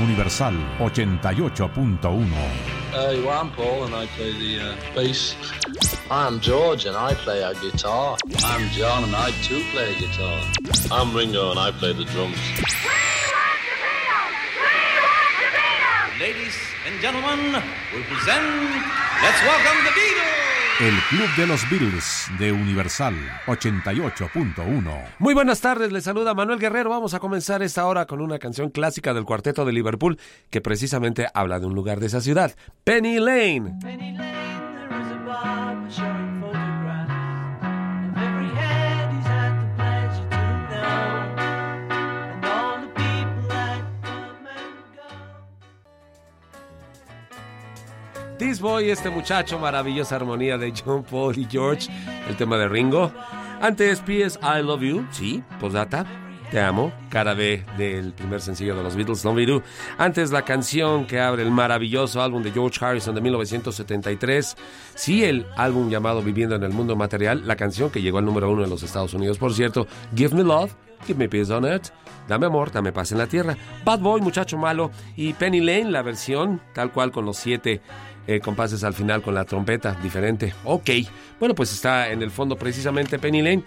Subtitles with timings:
[0.00, 2.24] Universal 88.1.
[2.90, 5.36] Hey, well, I'm Paul and I play the uh, bass.
[6.10, 8.16] I'm George and I play a guitar.
[8.42, 10.42] I'm John and I too play a guitar.
[10.90, 12.38] I'm Ringo and I play the drums.
[16.18, 16.56] Ladies
[16.86, 17.62] and gentlemen,
[17.94, 18.46] we present
[19.22, 20.49] Let's Welcome the Beatles.
[20.80, 25.04] El Club de los Beatles de Universal 88.1.
[25.18, 26.88] Muy buenas tardes, les saluda Manuel Guerrero.
[26.88, 31.26] Vamos a comenzar esta hora con una canción clásica del cuarteto de Liverpool que precisamente
[31.34, 33.74] habla de un lugar de esa ciudad, Penny Lane.
[33.82, 34.30] Penny Lane,
[48.40, 51.90] This Boy, este muchacho, maravillosa armonía de John Paul y George,
[52.26, 53.12] el tema de Ringo.
[53.60, 54.38] Antes, P.S.
[54.42, 56.06] I Love You, sí, posdata,
[56.50, 59.62] te amo, cara B del primer sencillo de los Beatles, No Me Do.
[59.98, 64.56] Antes, la canción que abre el maravilloso álbum de George Harrison de 1973.
[64.94, 68.50] Sí, el álbum llamado Viviendo en el Mundo Material, la canción que llegó al número
[68.50, 70.74] uno en los Estados Unidos, por cierto, Give Me Love,
[71.06, 71.88] Give Me Peace on Earth,
[72.26, 76.02] Dame Amor, Dame Paz en la Tierra, Bad Boy, Muchacho Malo y Penny Lane, la
[76.02, 77.80] versión tal cual con los siete
[78.30, 80.54] eh, compases al final con la trompeta, diferente.
[80.62, 80.90] Ok,
[81.40, 83.64] bueno, pues está en el fondo precisamente Penny Lane.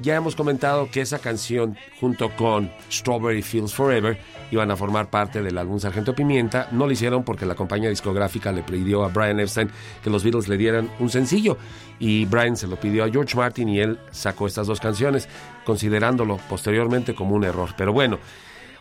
[0.00, 4.16] Ya hemos comentado que esa canción, junto con Strawberry Fields Forever,
[4.52, 6.68] iban a formar parte del álbum Sargento Pimienta.
[6.70, 9.68] No lo hicieron porque la compañía discográfica le pidió a Brian Epstein
[10.02, 11.58] que los Beatles le dieran un sencillo.
[11.98, 15.28] Y Brian se lo pidió a George Martin y él sacó estas dos canciones,
[15.64, 17.70] considerándolo posteriormente como un error.
[17.76, 18.18] Pero bueno,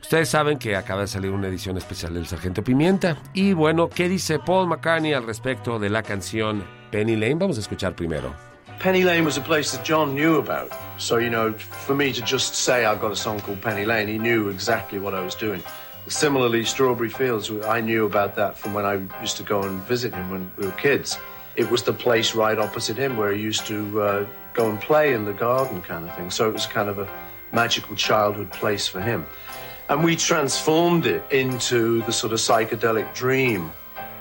[0.00, 3.16] Ustedes saben que acaba de salir una edición especial del Sargento Pimienta.
[3.32, 7.36] Y bueno, ¿qué dice Paul McCartney al respecto de la canción Penny Lane?
[7.36, 8.34] Vamos a escuchar primero.
[8.80, 10.70] Penny Lane was a place that John knew about.
[10.96, 14.08] So, you know, for me to just say I've got a song called Penny Lane,
[14.08, 15.62] he knew exactly what I was doing.
[16.08, 20.14] Similarly, Strawberry Fields, I knew about that from when I used to go and visit
[20.14, 21.18] him when we were kids.
[21.56, 25.12] It was the place right opposite him where he used to uh, go and play
[25.12, 26.30] in the garden kind of thing.
[26.30, 27.06] So it was kind of a
[27.52, 29.26] magical childhood place for him.
[29.90, 33.70] And we transformed it into the sort of psychedelic dream.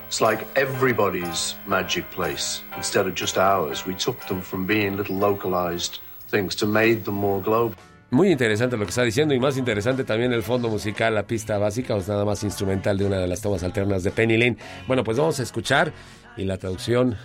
[0.07, 3.85] It's like everybody's magic place instead of just ours.
[3.85, 5.99] We took them from being little localized
[6.31, 7.75] things to made them more global.
[8.11, 11.59] Muy interesante lo que está diciendo y más interesante también el fondo musical, la pista
[11.59, 14.57] básica o nada más instrumental de una de las tomas alternas de Penny Lane.
[14.87, 15.93] Bueno, pues vamos a escuchar
[16.35, 17.15] y la traducción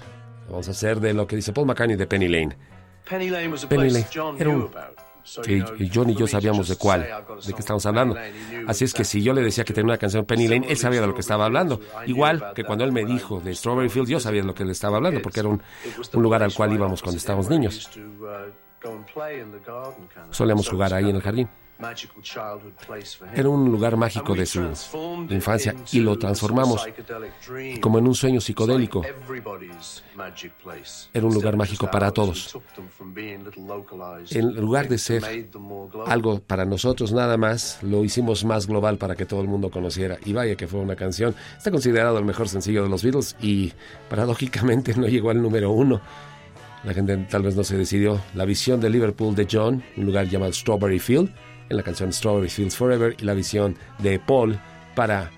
[0.51, 2.55] vamos a hacer de lo que dice Paul McCartney de Penny Lane.
[3.09, 4.71] Penny Lane was a Penny place Lane John era knew un-
[5.43, 8.17] que John y yo sabíamos de cuál, de qué estamos hablando.
[8.67, 11.01] Así es que si yo le decía que tenía una canción Penny Lane, él sabía
[11.01, 11.81] de lo que estaba hablando.
[12.07, 14.73] Igual que cuando él me dijo de Strawberry Fields, yo sabía de lo que le
[14.73, 15.63] estaba hablando, porque era un,
[16.13, 17.91] un lugar al cual íbamos cuando estábamos niños.
[20.31, 21.49] Solíamos jugar ahí en el jardín.
[23.35, 24.61] Era un lugar mágico de su
[25.29, 26.87] infancia y lo transformamos
[27.81, 29.03] como en un sueño psicodélico.
[31.13, 32.57] Era un lugar mágico para todos.
[34.31, 35.51] En lugar de ser
[36.07, 40.19] algo para nosotros nada más, lo hicimos más global para que todo el mundo conociera.
[40.25, 41.35] Y vaya que fue una canción.
[41.57, 43.73] Está considerado el mejor sencillo de los Beatles y
[44.09, 46.01] paradójicamente no llegó al número uno.
[46.85, 48.21] La gente tal vez no se decidió.
[48.35, 51.31] La visión de Liverpool de John, un lugar llamado Strawberry Field,
[51.69, 54.59] en la canción Strawberry Fields Forever, y la visión de Paul
[54.95, 55.31] para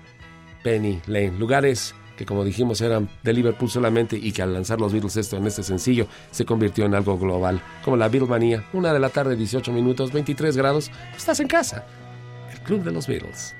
[0.63, 1.33] Penny Lane.
[1.37, 5.37] Lugares que como dijimos eran de Liverpool solamente y que al lanzar los Beatles esto
[5.37, 7.61] en este sencillo se convirtió en algo global.
[7.85, 11.85] Como la Beatlemania, una de la tarde, 18 minutos, 23 grados, estás en casa.
[12.51, 13.55] El Club de los Beatles.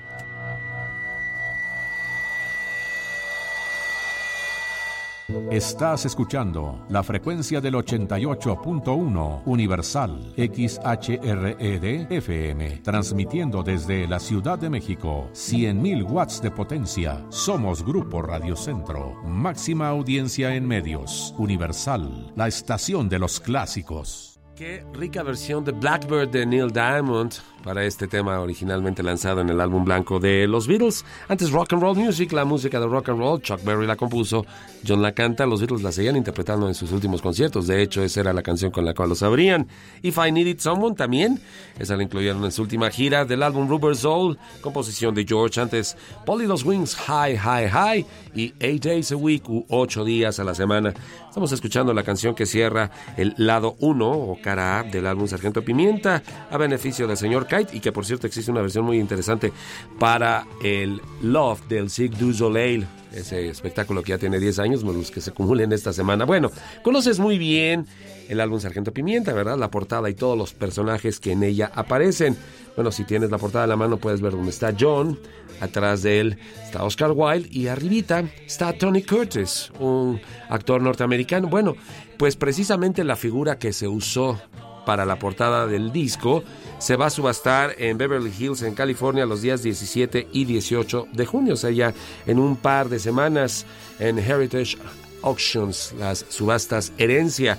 [5.50, 15.30] Estás escuchando la frecuencia del 88.1 Universal XHRED FM, transmitiendo desde la Ciudad de México
[15.32, 17.24] 100.000 watts de potencia.
[17.30, 21.34] Somos Grupo Radio Centro, máxima audiencia en medios.
[21.38, 24.37] Universal, la estación de los clásicos.
[24.58, 27.32] Qué rica versión de Blackbird de Neil Diamond
[27.62, 31.04] para este tema originalmente lanzado en el álbum blanco de los Beatles.
[31.28, 34.44] Antes Rock and Roll Music, la música de rock and roll, Chuck Berry la compuso,
[34.86, 37.68] John la canta, los Beatles la seguían interpretando en sus últimos conciertos.
[37.68, 39.68] De hecho, esa era la canción con la cual los abrían.
[40.02, 41.40] If I Needed Someone también,
[41.78, 45.60] esa la incluyeron en su última gira del álbum Rubber Soul, composición de George.
[45.60, 45.96] Antes
[46.26, 50.44] Polly Los Wings, High, High, High y Eight Days a Week, u ocho días a
[50.44, 50.94] la semana.
[51.28, 55.60] Estamos escuchando la canción que cierra el lado 1 o cara A del álbum Sargento
[55.60, 59.52] Pimienta a beneficio del señor Kite y que por cierto existe una versión muy interesante
[59.98, 65.10] para el Love del Sig du Soleil ese espectáculo que ya tiene 10 años, los
[65.10, 66.24] que se acumulen esta semana.
[66.24, 66.50] Bueno,
[66.82, 67.86] conoces muy bien
[68.28, 69.58] el álbum Sargento Pimienta, ¿verdad?
[69.58, 72.36] La portada y todos los personajes que en ella aparecen.
[72.76, 75.18] Bueno, si tienes la portada a la mano puedes ver dónde está John,
[75.60, 81.48] atrás de él está Oscar Wilde y arribita está Tony Curtis, un actor norteamericano.
[81.48, 81.74] Bueno,
[82.18, 84.40] pues precisamente la figura que se usó
[84.88, 86.42] para la portada del disco
[86.78, 91.26] se va a subastar en Beverly Hills, en California, los días 17 y 18 de
[91.26, 91.92] junio, o sea, ya
[92.26, 93.66] en un par de semanas
[93.98, 94.78] en Heritage
[95.22, 97.58] Auctions, las subastas herencia.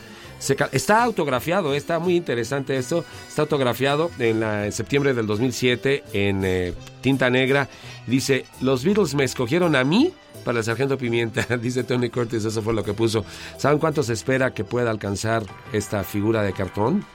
[0.72, 3.06] Está autografiado, eh, está muy interesante esto.
[3.28, 7.68] Está autografiado en, la- septiembre del 2007 en eh, tinta negra.
[8.08, 10.14] Dice: Los Beatles me escogieron a mí
[10.46, 11.58] para el Sargento Pimienta.
[11.62, 13.24] Dice Tony Curtis, eso fue lo que puso.
[13.58, 15.44] ¿Saben cuánto se espera que pueda alcanzar
[15.74, 17.06] esta figura de cartón?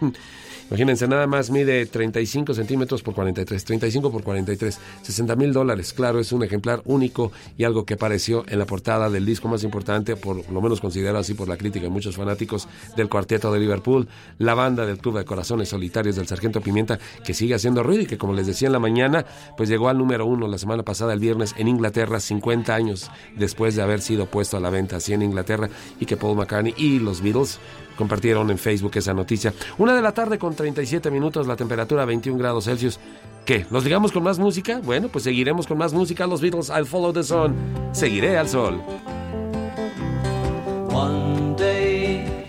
[0.72, 5.92] Imagínense, nada más mide 35 centímetros por 43, 35 por 43, 60 mil dólares.
[5.92, 9.64] Claro, es un ejemplar único y algo que apareció en la portada del disco más
[9.64, 13.60] importante, por lo menos considerado así por la crítica y muchos fanáticos del cuarteto de
[13.60, 14.08] Liverpool,
[14.38, 18.06] la banda del Club de Corazones Solitarios del Sargento Pimienta, que sigue haciendo ruido y
[18.06, 19.26] que, como les decía en la mañana,
[19.58, 23.76] pues llegó al número uno la semana pasada, el viernes, en Inglaterra, 50 años después
[23.76, 25.68] de haber sido puesto a la venta así en Inglaterra
[26.00, 27.60] y que Paul McCartney y los Beatles
[27.96, 29.52] compartieron en Facebook esa noticia.
[29.78, 32.98] Una de la tarde con 37 minutos, la temperatura 21 grados Celsius.
[33.44, 33.66] ¿Qué?
[33.70, 34.80] ¿Nos digamos con más música?
[34.84, 36.26] Bueno, pues seguiremos con más música.
[36.26, 37.54] Los Beatles, I'll follow the sun.
[37.92, 38.80] Seguiré al sol.
[40.90, 42.42] One day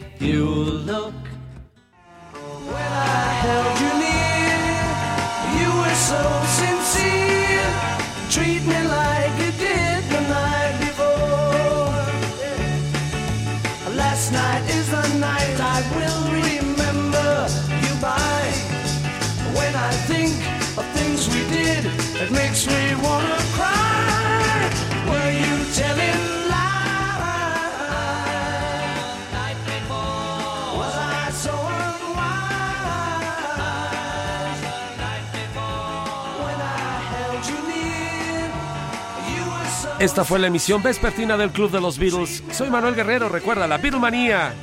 [40.03, 42.44] Esta fue la emisión vespertina del Club de los Beatles.
[42.51, 43.30] Soy Manuel Guerrero.
[43.30, 44.53] Recuerda, la Beatlemanía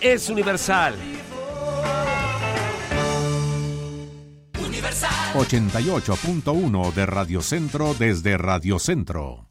[0.00, 0.94] es universal.
[5.34, 9.47] 88.1 de Radio Centro desde Radio Centro.